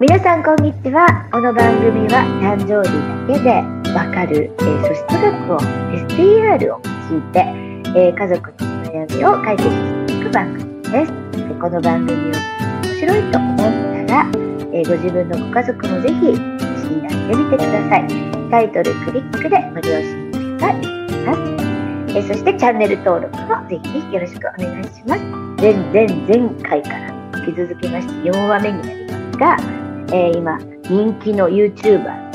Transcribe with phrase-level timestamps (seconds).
[0.00, 1.28] 皆さんこんにちは。
[1.32, 2.94] この番組は誕生日
[3.26, 3.50] だけで
[3.98, 5.58] わかる、えー、素質学を
[6.14, 7.40] STR を聞いて、
[7.98, 11.12] えー、家族の悩みを解決していく番組です。
[11.58, 14.30] この番組を面白いと思ったら、
[14.70, 18.06] えー、ご自分のご家族もぜひ信頼してみてください。
[18.52, 25.24] タイトルクリックで無料申請ができます、えそしてチャンネル登録もぜひよろしくお願いします。
[25.60, 27.12] 前前前回から
[27.44, 29.77] 引き続きまして4話目になりますが、
[30.08, 32.28] えー、今人気の YouTuber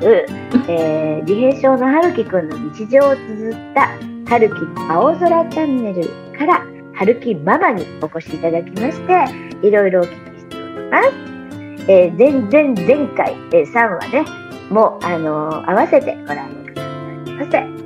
[0.00, 0.26] る、
[0.68, 3.88] えー、自閉症の春樹くんの日常を綴った
[4.28, 4.54] 春樹
[4.88, 6.04] 青空チャンネル
[6.38, 6.62] から
[6.94, 11.12] 春樹ママにお越しいただきましていろいろお聞きしております。
[11.88, 14.24] えー、前々前回、えー、3話ね
[14.70, 17.76] もう、あのー、合わせてご覧くださいま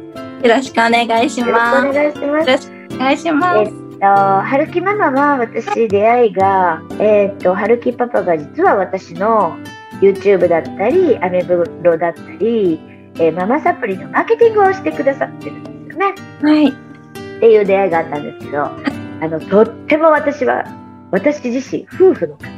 [0.43, 0.49] せ。
[0.49, 1.89] よろしくお願いします。
[1.89, 2.51] お願いします。
[2.51, 3.59] よろしくお願いします。
[3.61, 4.07] えーと、
[4.43, 9.57] 春樹ママは私出会いが、えっ、ー、と、春樹パパが実は私の
[10.01, 12.81] YouTube だったりアメブロだったり、
[13.17, 16.15] えー、ママサプリのマーケティングをしてくださってるんですよね。
[16.43, 16.69] はい。
[16.69, 20.65] っていう出会いがあったんですけど、あのとっても私は
[21.11, 22.51] 私自身夫婦の関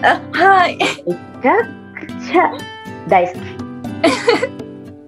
[0.00, 1.56] 係あはいめちゃ
[1.94, 2.52] くちゃ
[3.08, 3.38] 大好き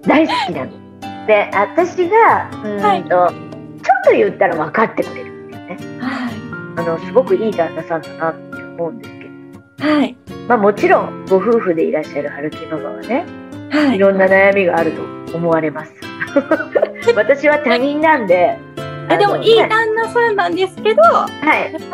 [0.07, 0.71] 大好きなの。
[1.27, 3.31] で私がうんと、はい、ちょっ
[4.05, 5.26] と言ったら分かってくれる
[6.77, 9.89] あのすごくいい旦那さんだなって思うんですけど。
[9.89, 10.15] はい。
[10.47, 13.25] まあ、もちろんご夫婦でいらっしゃる春樹ママはね、
[13.69, 15.93] はい、いろんな悩みがあると思われます。
[17.15, 18.57] 私は他人なんで。
[19.09, 21.27] あでもいい旦那さんなんですけど、は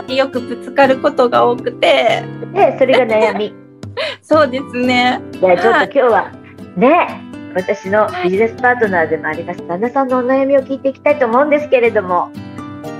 [0.08, 2.24] い、よくぶつかることが多くて。
[2.54, 3.56] でそれが悩み。
[4.22, 5.22] そうですね。
[5.32, 6.32] じゃあちょっと今日は、
[6.76, 12.32] ね私のビジネスパートナーでもあります旦那さんのお悩みを聞いていきたいと思うんですけれども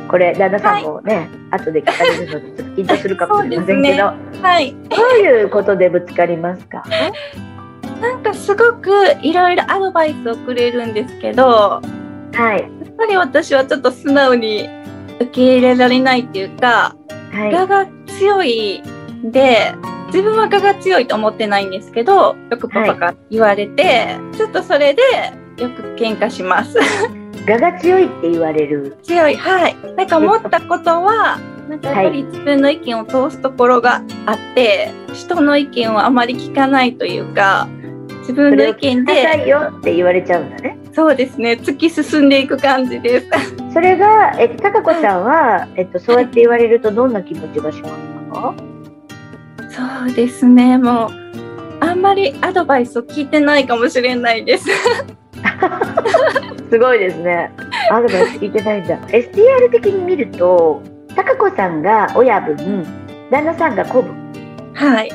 [0.08, 6.84] これ旦那さんもね、はい、後で聞かれるのでちょっと緊張するかもしれませんけど、ね、はい、どういうことでぶつかりますか？
[8.02, 11.82] なんかすごくいろいろアドバイスをくれるんですけど、は
[12.58, 14.68] い、やっぱり私はちょっと素直に
[15.20, 16.96] 受け入れられないっていうか、
[17.32, 17.88] はい、我が
[18.20, 18.84] 強い
[19.24, 19.74] で
[20.08, 25.02] 自分は我が強いと思ってないんですけどよくパパが言われて、はい、ちょっとそれで
[25.58, 26.78] よく喧嘩します。
[27.48, 28.98] 我が強いって言われる。
[29.04, 29.36] 強い。
[29.36, 29.76] はい。
[29.98, 31.40] なんか思ったことは
[31.70, 37.68] なんかやっぱり自分の意見を通すところがあって、はい、人の意見をあまり聞かないというか
[38.20, 40.78] 自分の意見で「よ」って言われちゃうんだね。
[40.94, 41.54] そうですね。
[41.54, 43.28] 突き進んでいく感じです。
[43.74, 47.94] それが、えっと、高子さんは、えっと、そうやって言われるとどんな気持ちがします
[48.32, 48.54] か？
[49.70, 50.78] そうですね。
[50.78, 51.10] もう
[51.80, 54.70] あんまりアドバイスを聞いてないかもしれないです
[56.74, 57.52] すごいですね。
[57.92, 58.98] アドバイス聞いてないんだ。
[59.10, 60.82] STR 的に見ると、
[61.16, 62.58] 高子さんが親分、
[63.30, 64.74] 旦那さんが子分。
[64.74, 65.12] はい。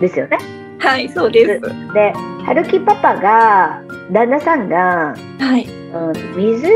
[0.00, 0.38] ですよね。
[0.78, 1.92] はい、そうです。
[1.92, 2.14] で、
[2.46, 5.66] 春樹パパが、旦那さんが、はい。
[5.68, 6.70] うん、水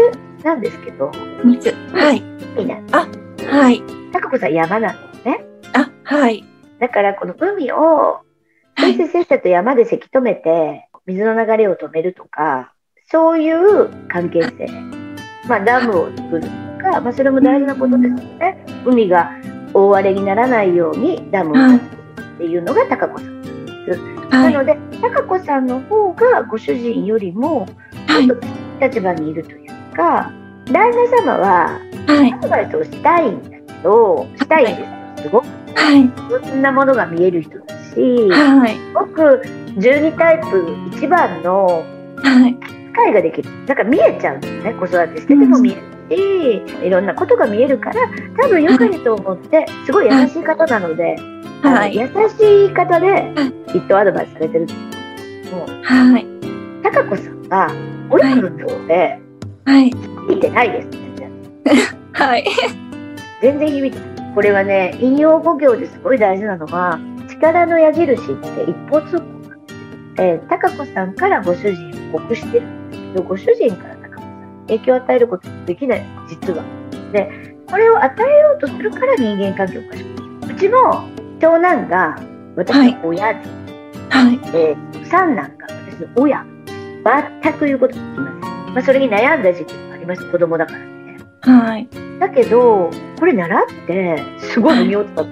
[0.45, 1.11] なんですけど。
[1.43, 1.71] 水。
[1.95, 2.23] はい。
[2.55, 3.09] 海なあ、
[3.51, 3.83] はい。
[4.13, 5.41] 高子さん山なんですね。
[5.73, 6.45] あ、はい。
[6.81, 8.19] だからこの海を、
[8.77, 12.75] せっせせっせと山でせき止めて、水の流れを止めるとか、
[13.11, 14.67] そういう関係性。
[15.49, 16.49] まあ、ダムを作ると
[16.85, 18.65] か、まあ、それも大事なことですよね。
[18.85, 19.31] 海が
[19.73, 23.43] 大荒れにならないようにダムを作るっていうのが高子さん
[23.87, 24.01] です。
[24.31, 27.67] はい、なので、高子さんの方がご主人よりも、
[28.07, 28.47] ちょっと
[28.79, 30.31] 立場にいるというか、
[30.67, 34.85] 旦那様はアドバイスをしたいんだけど、したいんで
[35.17, 35.47] すよ、すごく。
[35.75, 39.43] はい、いろんなものが見える人だし、はい、僕
[39.79, 41.85] 12タイプ一番の、
[42.17, 43.67] はい、解ができる。
[43.67, 44.75] だから見えちゃうんですね。
[44.75, 51.17] 子育てしてても見えるし、いろんなことが見えるから多分よかれと思ってすごい優しい方なので、
[51.63, 53.35] はい、優しい方で
[53.73, 54.67] きっとアドバイスされてる。
[54.67, 56.27] と思うんですけども、はい、
[56.83, 57.71] 高子さんが
[58.11, 59.21] 親分の方で、
[59.65, 59.95] はい、
[60.29, 61.33] 見てないです全然。
[62.13, 62.45] はい。
[63.41, 64.35] 全然響いてない。
[64.35, 66.99] これはね引用語行ですごい大事なのは
[67.29, 69.39] 力の矢印って一方通行。
[70.21, 72.67] えー、高子さんからご主人を告してる
[73.27, 76.65] ご主人から高子さん影響を与えることできない実は。
[77.13, 81.09] でこれを与えようとするから人間関係をおかしくうちも
[81.41, 82.19] 長男が
[82.57, 83.41] 私の親で、
[84.11, 84.41] はい。
[84.55, 86.45] えー、三男が私の親
[87.43, 90.31] 全く言うこと聞きません、まあ、それに悩んだ時期もあります。
[90.31, 91.89] 子供だからね、はい、
[92.19, 95.31] だけどこれ習ってすごい見よった、はい、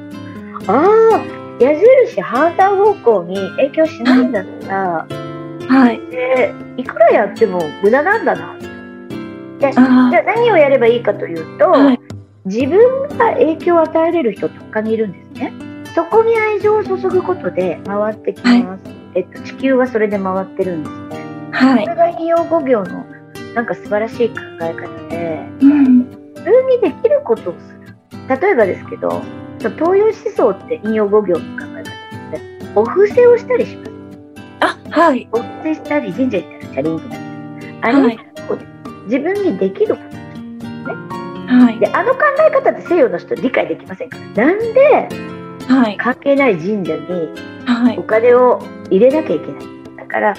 [0.69, 5.07] ああ矢印反対方向に影響しないんだったら、
[5.69, 8.55] はい、でいくらやっても無駄なんだな
[9.59, 12.01] でじゃあ何をやればいいかというと、はい、
[12.45, 15.67] 自分が影響を与えれる人って他にいるんですね
[15.97, 18.49] そこに愛情を注ぐことで回ってきます。
[18.51, 18.79] はい、
[19.15, 21.51] えっと、地球はそれで回ってるんですね。
[21.53, 21.85] はい。
[21.85, 23.07] これが引用語行の
[23.55, 27.97] なんか素晴らしい考え方で、うん、普通にできることをする。
[28.29, 29.23] 例えばですけど、
[29.59, 33.86] 東洋思想って引用語行の考え方で、お布施をしたりします。
[34.61, 35.29] あ、はい。
[35.33, 37.21] お布施したり、神社行ったらチャリンってなっ
[37.61, 38.19] てあれ、はい、
[39.05, 40.27] 自分にできることですね。
[41.47, 41.79] はい。
[41.79, 44.47] で、あの考え方って西洋の人理解できませんから。
[44.47, 45.09] なんで、
[45.69, 48.61] はい、関係ない神社にお金を
[48.91, 49.65] 入れなきゃいけない。
[49.97, 50.35] だから、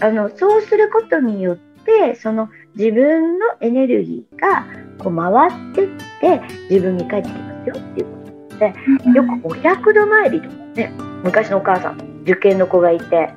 [0.00, 4.66] あの、そうすることによって、その自分のエネルギーが
[4.98, 5.88] こう回ってっ
[6.20, 6.40] て
[6.70, 8.12] 自分に返ってきますよっていうこ
[8.50, 8.74] とで、
[9.14, 10.92] よくお百度参りとかね、
[11.24, 13.34] 昔のお母さん、受験の子がいて、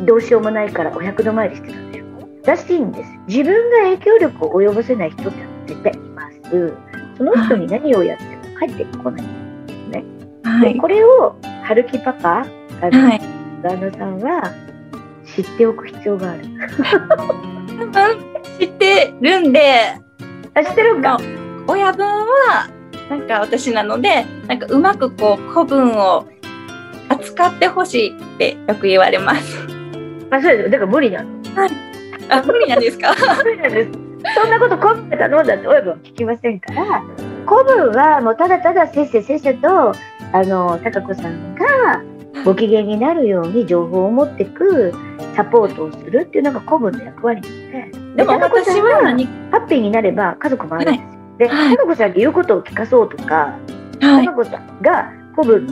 [0.00, 2.04] どうしようもないからお百度参りしてたんですよ。
[2.44, 3.10] らしいんです。
[3.26, 6.74] 自分が影響力を及ぼせない人って絶対います。
[7.16, 10.04] その人に何をやっても帰ってこないんですね。
[10.42, 13.20] はい、でこれを春樹パパ、あの、はい、
[13.62, 14.52] 旦那さんは
[15.24, 16.44] 知っておく必要がある。
[18.58, 19.98] 知ってるんで、
[20.54, 21.18] あ知ってるんか。
[21.66, 22.68] 親分は
[23.08, 26.26] なんか私なので、なんかうまくこう古文を
[27.08, 29.73] 扱ってほしいってよく言われます。
[30.30, 30.70] あ、そうです。
[30.70, 31.28] だから無理なの。
[31.54, 31.70] はい。
[32.28, 33.14] あ、無理なんですか？
[33.44, 33.90] 無理なんです。
[34.34, 37.02] そんなこと古文で頼んだって親分は聞きませんから、
[37.46, 39.92] 古文はもうただただせっせせっせと
[40.32, 42.02] あの貴子さんが
[42.44, 44.92] ご機嫌になるように情報を持ってく
[45.36, 49.00] サポートをするっていうのが古文の役割なのででも私は
[49.50, 51.10] ハッピーになれば家族もあるんですよ。
[51.36, 53.58] で、はい、子さんに言うことを聞かそうとか、
[54.00, 55.66] はい、子さんが古文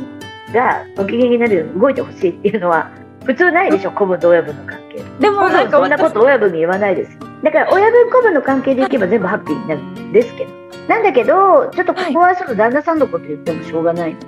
[0.52, 2.90] がご機嫌になるように動いてほしいっていうのは
[3.24, 5.02] 普通ないでしょ、古文と親分の関係。
[5.20, 7.18] でもなんかそんなこと親分に言わないです。
[7.42, 10.62] だから親分古文の関係でいけば全部ハッピーになるんですけど。
[10.88, 14.26] なんだけど、ちょっとここはその旦那さんのこと言ってもしょうがないので、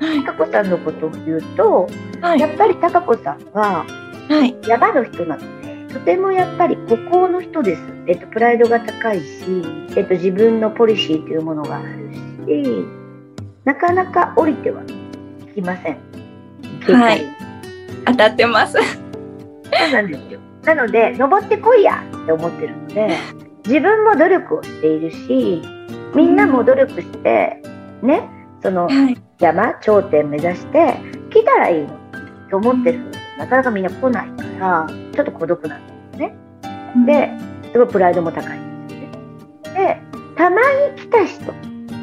[0.00, 1.88] 貴子さんのことを言うと、
[2.20, 3.84] はい、やっぱり貴子さんは、
[4.28, 7.82] はい、山の人なので、とてもやっぱり孤高の人です。
[8.06, 9.44] えっと、プライドが高いし、
[9.96, 11.88] えっと、自分のポリシーというものがある
[12.46, 12.86] し、
[13.64, 14.86] なかなか降りてはい
[15.54, 15.98] きません。
[16.82, 17.43] はい。
[18.06, 18.74] 当たってます。
[18.74, 20.40] そうなんですよ。
[20.64, 23.08] なので、登ってこいやって思ってるので、
[23.66, 25.62] 自分も努力をしているし、
[26.14, 27.62] みんなも努力して、
[28.02, 28.28] ね、
[28.62, 28.88] その、
[29.38, 30.94] 山、頂点目指して
[31.30, 31.88] 来たらいいの
[32.50, 33.00] と思ってる
[33.38, 36.36] なかなかみんな来ないからちょっと孤独なんですね。
[37.06, 37.30] で
[37.72, 40.00] すごいプライドも高いんですよね。
[40.00, 40.00] で
[40.36, 41.52] たまに来た人、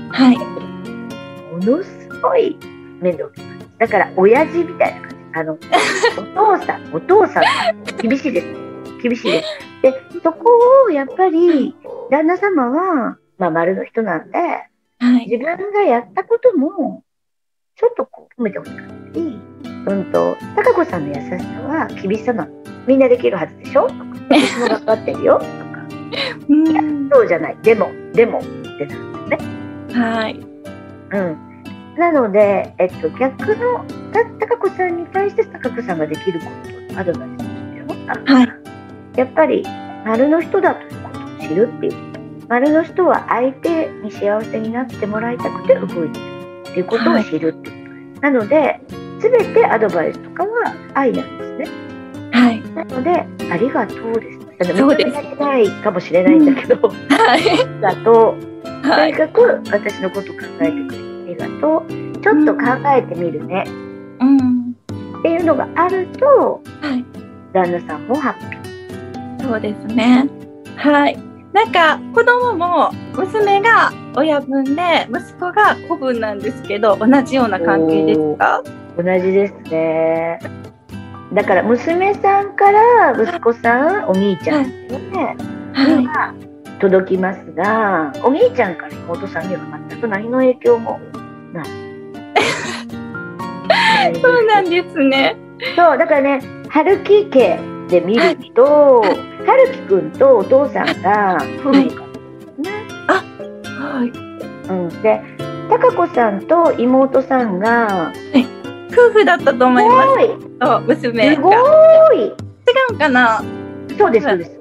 [0.10, 2.58] はい、ものすごい
[3.00, 3.78] 面倒を見ます。
[3.80, 5.11] だから親父みたいな。
[5.34, 7.44] あのお父さんお父さん
[8.02, 8.48] 厳しいです。
[9.02, 9.48] 厳しいです。
[9.82, 9.94] で
[10.24, 10.46] そこ
[10.88, 11.76] をやっぱり
[12.10, 14.68] 旦那様は、まあ、丸の人なんで、は
[15.22, 17.04] い、自分がやったことも
[17.76, 19.40] ちょっとこう褒めてほしかったり、
[19.88, 22.52] うんと、高子さんの優しさは厳しさなの。
[22.86, 23.88] みんなできるはずでしょ？
[23.88, 25.46] とか、私も頑張ってるよとか、
[26.50, 26.82] いや、
[27.12, 28.42] そうじゃない、でも、でもっ
[28.78, 29.46] てなるんです
[29.96, 30.00] ね。
[30.00, 30.36] はい。
[30.36, 31.96] うん。
[31.98, 33.86] なので、えっと、逆の、
[34.40, 36.46] 高子さんに対して高子さんができるこ
[36.92, 37.86] とアドバイスしてよ。
[38.26, 38.48] はい。
[39.18, 39.64] やっぱり、
[40.06, 42.12] 丸の人だということを知るっていう。
[42.48, 46.32] 丸の人は相手に幸せになってもらいたくて動いてる。
[46.72, 48.22] っていうことを知るってことです。
[48.22, 48.80] なので
[49.20, 52.32] 全てアドバイスとかは愛なんですね。
[52.32, 52.62] はい。
[52.74, 54.32] なのでありがとうで
[54.64, 54.78] す。
[54.78, 55.40] そうです。
[55.40, 57.60] ないかもしれないんだけど、うん、はい。
[57.62, 58.52] ありがとう。
[58.84, 60.92] とにかく私のこと考えてく
[61.28, 62.20] れてありがとう。
[62.22, 62.62] ちょっと考
[62.96, 63.66] えてみるね。
[64.22, 64.76] うん。
[65.20, 67.06] っていうのがあると、はい、
[67.54, 69.44] 旦那さんもハッピー。
[69.44, 70.30] そうですね。
[70.78, 71.18] はい。
[71.54, 78.64] なんか子供も娘が親分で息子が子分なんですけど同じような関係ですか？
[78.96, 80.40] 同じですね
[81.34, 85.36] だから娘さんから息子さんお兄ちゃんですよね、
[85.74, 89.60] はい、届きますがお兄ちゃんから妹さんには
[89.90, 91.02] 全く何の影響も
[91.52, 91.66] ない
[94.22, 95.36] そうなんですね
[95.76, 101.90] そうだからね春樹家で見ると、はい春樹くんとお父さんが夫婦ね。
[103.08, 103.24] あ、
[103.66, 104.10] はい。
[104.70, 105.22] うん、で、
[105.70, 108.14] 貴子さんと妹さんが、
[108.92, 110.06] 夫婦だったと思いま
[110.80, 110.88] す。
[110.88, 111.52] 娘すご
[112.14, 112.28] い。
[112.28, 112.34] 違
[112.94, 113.44] うかな？
[113.98, 114.52] そうです、そうです。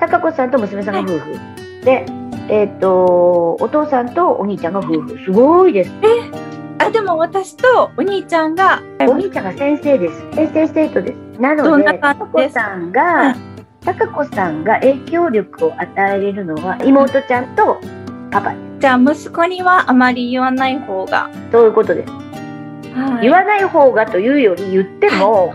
[0.00, 1.30] 貴子さんと娘さんが夫婦。
[1.32, 1.36] は
[1.82, 2.06] い、で、
[2.48, 5.18] えっ、ー、と、お父さんとお兄ちゃんが夫婦。
[5.24, 5.92] すごいです。
[6.02, 6.33] え
[6.78, 8.82] あ、でも私とお兄ちゃんが。
[9.00, 10.20] お兄ちゃんが先生です。
[10.34, 11.40] 先生生徒です。
[11.40, 13.34] なので、貴子さんが、
[13.84, 17.78] 貴子さんが影響力を与えれるのは妹ちゃんと
[18.30, 22.10] パパじゃあ息子にはあまり言わない方がそういうことです
[22.94, 25.54] はい、言わない方がというより言っても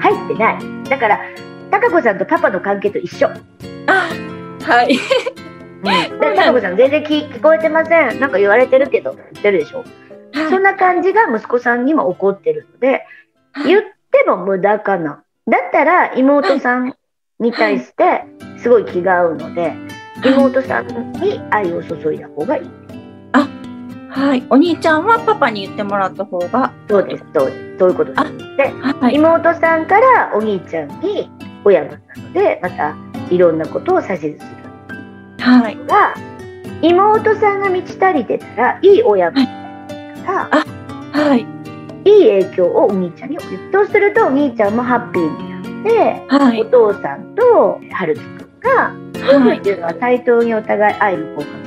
[0.00, 0.88] 入ってない。
[0.88, 1.20] だから、
[1.70, 3.28] 貴子さんとパパの関係と一緒。
[3.86, 4.08] あ、
[4.62, 4.94] はい。
[4.94, 8.20] うん、で、貴子さん全然聞聞こえてません。
[8.20, 9.84] なんか言われてるけど、言ってるでしょ。
[10.52, 13.06] はい、そんな感じが息子さんにも起こってるので、
[13.52, 15.22] はい、言っても無駄かな。
[15.48, 16.94] だったら妹さん
[17.40, 18.24] に対して
[18.58, 19.74] すごい気が合うので、
[20.24, 22.70] 妹さんに愛を注いだ方がいい。
[23.32, 23.48] あ、
[24.10, 24.46] はい。
[24.50, 26.72] お兄ちゃんはパパに言ってもらった方が。
[26.88, 27.78] そうです、そうです。
[27.78, 28.56] そういうことです。
[28.56, 31.28] で、はい、妹さんからお兄ちゃんに
[31.64, 32.94] 親分なので、また
[33.30, 34.38] いろんなことを指図する。
[35.40, 35.76] はい。
[35.86, 36.14] が、
[36.82, 39.61] 妹さんが満ち足りてたら、いい親分
[40.22, 40.64] が、あ、
[41.12, 41.46] はい。
[42.04, 43.58] いい影響をお兄ちゃんに送る。
[43.72, 48.92] そうするとお兄ちゃんもハッピーになって、はい、お父さんと春樹くんが、
[49.36, 51.62] はい、っていうのは対等にお互い愛の交換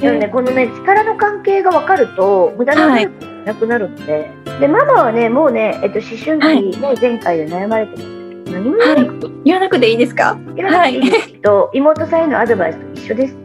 [0.00, 6.38] でもね、このね、力の関係が分かると、無駄な努力なくなるので、はい、で、ママはね、もうね、えっと、思春
[6.72, 10.38] 期ね、前回で悩まれてますけど、何も言わなくて、言わなくていいですか？
[10.54, 13.36] 言わなくていいですけど、妹さんへのアドバイスと一緒です。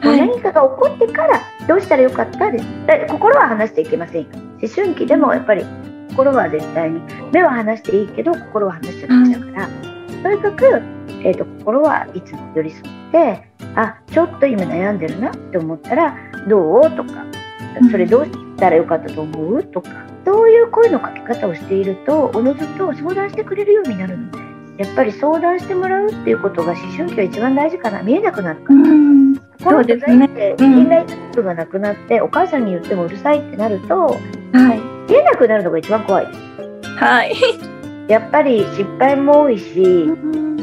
[0.00, 2.64] はい、何かが起こってからどうしたらよかったです。
[3.08, 4.28] 心は話していけませんよ。
[4.62, 5.64] 思春期でもやっぱり
[6.10, 7.00] 心は絶対に
[7.32, 9.68] 目は離していいけど心は離しちゃダメだから、
[10.22, 10.64] とにかく、
[11.22, 16.16] えーと、心はいつも寄り添ってあちょっと今悩んでるなって思ったら
[16.48, 16.90] どう？
[16.96, 17.24] とか
[17.90, 19.62] それどうしたらよかったと思う？
[19.64, 19.90] とか
[20.24, 28.02] そういう声のかけ方をしているとおのずと相談してくれるようになるのでやっぱり相談してもらうっていうことが思春期は一番大事かな。
[28.02, 28.80] 見えなくなるから。
[29.62, 30.54] そうですね。
[30.58, 34.18] 信頼力がなくなって、お母さんに言ってもうるさいってなると、は
[35.08, 36.38] い、見えなくなるのが一番怖いです。
[36.96, 37.34] はい。
[38.08, 40.08] やっぱり失敗も多いし、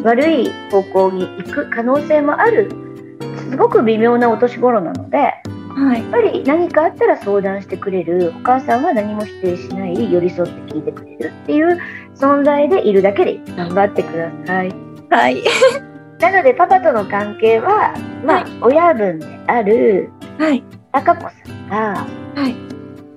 [0.04, 2.70] 悪い方向に行く可能性もある
[3.50, 11.80] すごく微妙なお年頃なので、はい、やっぱり何かあったら相談してくれるお母さんは何も否定しない寄り添って聞いてくれるっていう
[12.16, 14.76] 存在でいるだけで頑張ってください。
[15.10, 15.44] はい。
[16.24, 17.94] なのでパパとの関係は、
[18.26, 20.64] まあ、はい、親分である、はい、
[20.94, 22.56] 高子さんが、はい、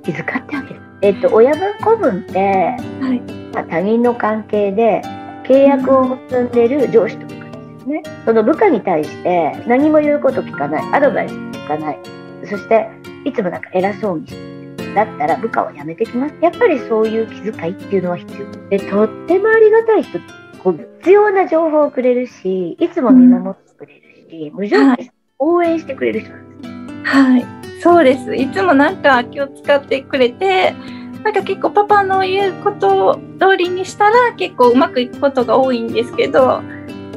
[0.03, 0.81] 気遣ってあげる。
[1.03, 3.21] えっと、親分子分って、はい
[3.55, 5.03] まあ、他人の関係で
[5.45, 8.03] 契約を結んでる上司とかですよね。
[8.25, 12.01] その部下に対して何も言うこと聞かない、アドバイス聞かない、
[12.43, 12.89] そして
[13.25, 14.95] いつもなんか偉そうにしてる。
[14.97, 16.35] だったら部下を辞めてきます。
[16.41, 18.69] やっぱりそういう気遣いっていうのは必要。
[18.69, 20.19] で、とってもありがたい人
[20.65, 27.17] こう必要な情報をくれるし、いつも見守ってくれるし、無条件応援してくれる人なんです。
[27.17, 27.47] はい、
[27.81, 28.35] そうです。
[28.35, 30.75] いつもなんか気を使ってくれて、
[31.23, 36.61] なんか結構パパの言うこと通りにしたら結構うまくいくことが多いんですけど、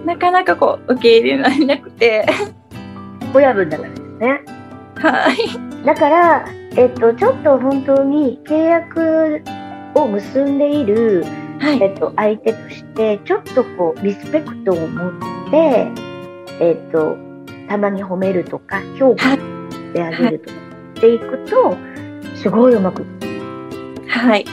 [0.05, 2.27] なかなかこう受け入れられなくて。
[3.33, 4.41] 親分だからですね。
[4.97, 5.83] はい。
[5.83, 9.41] だから、えっと、ちょっと本当に契約
[9.95, 11.25] を結んでいる、
[11.59, 15.11] はい、えっと、相手として、ちょっとこう、リスペクトを持っ
[15.51, 15.91] て、
[16.61, 17.17] えっと、
[17.67, 20.55] たまに褒めるとか、評価してあげるとか
[20.95, 21.77] していくと、
[22.35, 23.05] すごいうまく。
[24.07, 24.45] はい。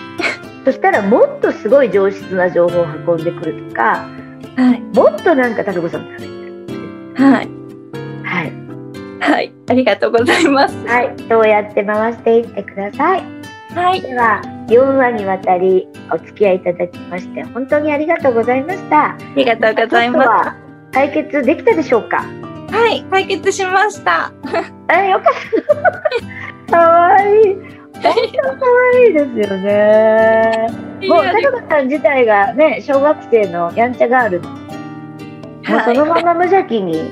[0.65, 4.09] そしたらもっとすごい上質な情報を運んでくるとか、
[4.57, 6.37] はい、もっとなんか高子さんのために
[7.15, 7.49] はい。
[8.25, 8.53] はい。
[9.21, 9.53] はい。
[9.69, 10.77] ありがとうございます。
[10.87, 11.15] はい。
[11.29, 13.23] そうやって回していってください。
[13.75, 14.01] はい。
[14.01, 19.11] では、4話にわたりお付き合いいただきまして、本当にありがとうございました。
[19.11, 20.51] ありがとうございます。
[20.93, 22.25] 解決できたでしょうか？
[22.71, 24.33] はい、解決しました。
[24.89, 25.33] あ、よかっ
[26.67, 26.73] た。
[26.73, 27.57] かわいい。
[27.97, 30.69] 本当可愛いですよね。
[31.09, 34.61] もう高子さん自体がね小学生のやんちゃガールの、もう
[35.85, 37.11] そのまま無邪気に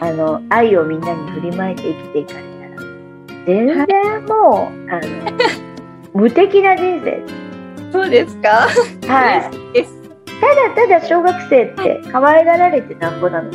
[0.00, 2.88] あの愛をみんなに振りまいて生きていかれたら
[3.46, 7.22] 全然もう、あの無敵な人生
[7.92, 8.68] そうですか？
[9.06, 9.50] はい
[10.40, 13.50] ただただ小学生って可愛がられてなんぼなの？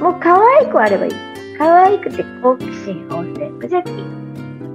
[0.00, 1.12] もう可愛くあればいい
[1.58, 3.90] 可愛くて好奇心旺盛無邪気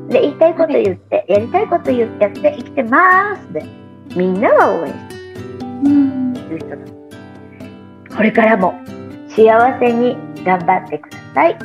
[0.10, 3.63] で、言いたいこと言って、やりたいこと言ってやって生きてますで、
[4.15, 4.94] みんなは応援
[6.36, 6.75] してる人だ。
[8.15, 8.75] これからも
[9.30, 11.58] 幸せに頑張ってください。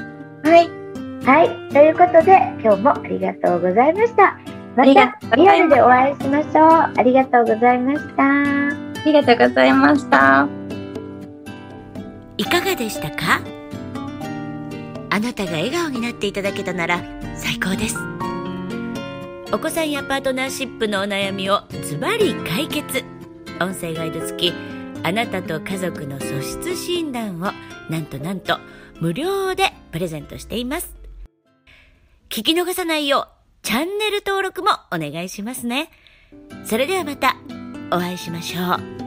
[0.44, 0.70] はい。
[1.26, 1.48] はい。
[1.72, 4.38] ということで、今日もありがとうございました。
[4.78, 6.68] またリアルでお会いしましょう。
[6.96, 8.22] ありがとうございました。
[8.22, 8.70] あ
[9.04, 10.48] りがとうございました。
[12.36, 13.40] いかがでしたか？
[15.10, 17.02] あなたが笑顔になっていただけたなら
[17.34, 17.96] 最高です。
[19.52, 23.02] お子さんやパートナーシップのお悩みをズバリ解決
[23.60, 24.54] 音声ガイド付き
[25.02, 27.50] あなたと家族の素質診断を
[27.90, 28.58] なんとなんと
[29.00, 30.94] 無料でプレゼントしています
[32.28, 33.37] 聞き逃さないよう
[33.68, 35.90] チャンネル登録もお願いしますね。
[36.64, 37.36] それではまた
[37.92, 38.97] お会いしましょう。